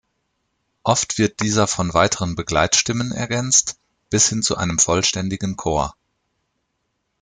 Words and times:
Oft 0.81 1.19
wird 1.19 1.41
dieser 1.41 1.67
von 1.67 1.93
weiteren 1.93 2.33
Begleitstimmen 2.35 3.11
ergänzt, 3.11 3.77
bis 4.09 4.29
hin 4.29 4.41
zu 4.41 4.57
einem 4.57 4.79
vollständigen 4.79 5.57
Chor. 5.57 5.93